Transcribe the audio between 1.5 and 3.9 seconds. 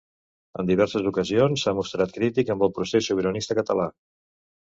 s'ha mostrat crític amb el procés sobiranista català.